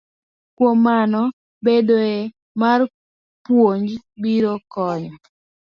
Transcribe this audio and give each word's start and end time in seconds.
Kuom 0.55 0.77
mano, 0.85 1.21
bedoe 1.63 2.15
mar 2.61 2.79
puonjno 3.45 3.99
biro 4.21 4.53
konyo 4.73 5.13